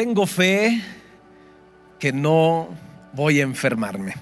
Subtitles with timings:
[0.00, 0.80] tengo fe
[1.98, 2.70] que no
[3.12, 4.14] voy a enfermarme.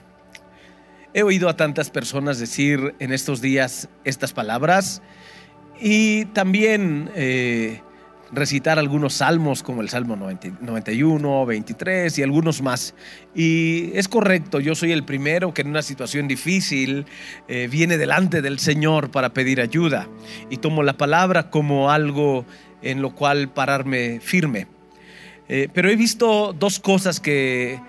[1.15, 5.03] He oído a tantas personas decir en estos días estas palabras
[5.81, 7.81] y también eh,
[8.33, 12.97] recitar algunos salmos como el Salmo 91, 23 y algunos más.
[13.33, 17.07] Y es correcto, yo soy el primero que en una situación difícil
[17.47, 20.09] eh, viene delante del Señor para pedir ayuda
[20.51, 22.47] y tomo la palabra como algo
[22.83, 24.78] en lo cual pararme firme.
[25.49, 27.81] Eh, pero he visto dos cosas que,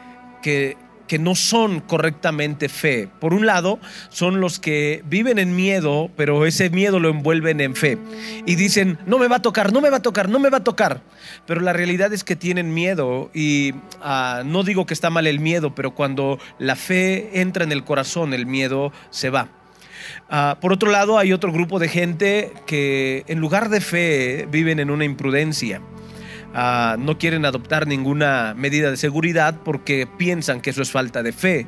[1.09, 3.09] que no son correctamente fe.
[3.20, 7.76] Por un lado, son los que viven en miedo, pero ese miedo lo envuelven en
[7.76, 7.98] fe.
[8.45, 10.59] Y dicen, no me va a tocar, no me va a tocar, no me va
[10.59, 11.02] a tocar.
[11.48, 15.39] Pero la realidad es que tienen miedo y ah, no digo que está mal el
[15.39, 19.50] miedo, pero cuando la fe entra en el corazón, el miedo se va.
[20.30, 24.80] Ah, por otro lado, hay otro grupo de gente que en lugar de fe viven
[24.80, 25.81] en una imprudencia.
[26.53, 31.31] Ah, no quieren adoptar ninguna medida de seguridad porque piensan que eso es falta de
[31.31, 31.67] fe.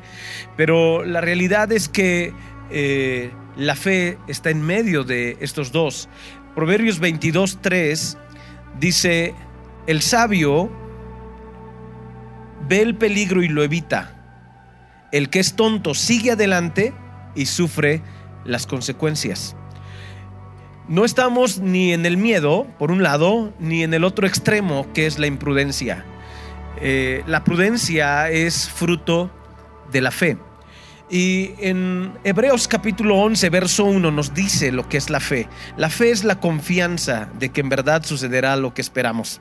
[0.57, 2.33] Pero la realidad es que
[2.71, 6.09] eh, la fe está en medio de estos dos.
[6.55, 8.17] Proverbios 22.3
[8.79, 9.35] dice,
[9.87, 10.71] el sabio
[12.67, 14.17] ve el peligro y lo evita.
[15.11, 16.93] El que es tonto sigue adelante
[17.35, 18.01] y sufre
[18.45, 19.55] las consecuencias.
[20.91, 25.05] No estamos ni en el miedo, por un lado, ni en el otro extremo, que
[25.05, 26.03] es la imprudencia.
[26.81, 29.31] Eh, la prudencia es fruto
[29.89, 30.37] de la fe.
[31.09, 35.47] Y en Hebreos capítulo 11, verso 1 nos dice lo que es la fe.
[35.77, 39.39] La fe es la confianza de que en verdad sucederá lo que esperamos.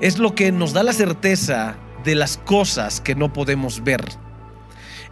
[0.00, 4.04] Es lo que nos da la certeza de las cosas que no podemos ver.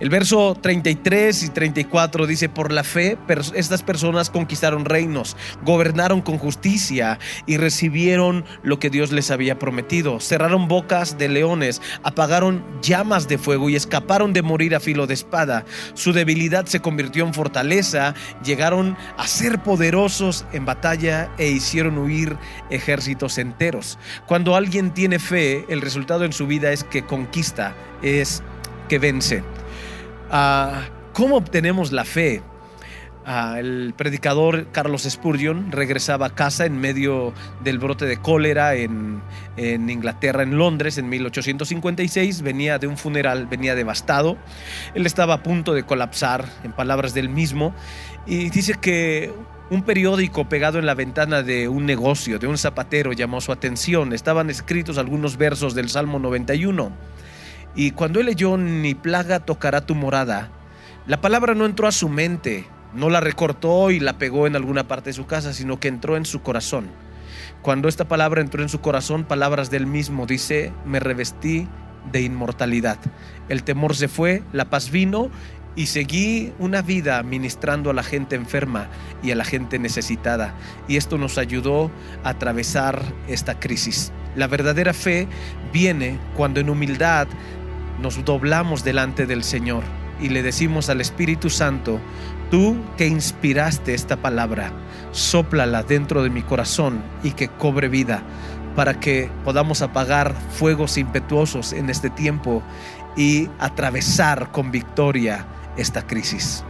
[0.01, 3.19] El verso 33 y 34 dice, por la fe
[3.55, 10.20] estas personas conquistaron reinos, gobernaron con justicia y recibieron lo que Dios les había prometido.
[10.20, 15.15] Cerraron bocas de leones, apagaron llamas de fuego y escaparon de morir a filo de
[15.15, 15.65] espada.
[15.95, 22.36] Su debilidad se convirtió en fortaleza, llegaron a ser poderosos en batalla e hicieron huir
[22.70, 23.98] ejércitos enteros.
[24.27, 28.42] Cuando alguien tiene fe, el resultado en su vida es que conquista, es
[28.89, 29.42] que vence.
[30.35, 32.41] Ah, ¿Cómo obtenemos la fe?
[33.27, 39.20] Ah, el predicador Carlos Spurgeon regresaba a casa en medio del brote de cólera en,
[39.59, 42.41] en, Inglaterra, en Londres, en 1856.
[42.41, 44.39] Venía de un funeral, venía devastado.
[44.95, 47.75] Él estaba a punto de colapsar, en palabras del mismo,
[48.27, 49.31] y dice que
[49.69, 54.14] un periódico pegado en la ventana de un negocio, de un zapatero, llamó su atención.
[54.14, 56.91] Estaban escritos algunos versos del Salmo 91
[57.74, 60.50] y cuando él leyó, ni plaga tocará tu morada,
[61.06, 64.86] la palabra no entró a su mente, no la recortó y la pegó en alguna
[64.86, 66.90] parte de su casa, sino que entró en su corazón.
[67.62, 71.66] Cuando esta palabra entró en su corazón, palabras del mismo, dice, me revestí
[72.10, 72.98] de inmortalidad.
[73.48, 75.30] El temor se fue, la paz vino
[75.74, 78.89] y seguí una vida ministrando a la gente enferma
[79.22, 80.54] y a la gente necesitada.
[80.89, 81.90] Y esto nos ayudó
[82.24, 84.12] a atravesar esta crisis.
[84.36, 85.28] La verdadera fe
[85.72, 87.28] viene cuando en humildad
[88.02, 89.85] nos doblamos delante del Señor
[90.20, 92.01] y le decimos al Espíritu Santo,
[92.51, 94.73] tú que inspiraste esta palabra,
[95.13, 98.23] sóplala dentro de mi corazón y que cobre vida
[98.74, 102.63] para que podamos apagar fuegos impetuosos en este tiempo
[103.17, 105.46] y atravesar con victoria
[105.77, 106.64] esta crisis.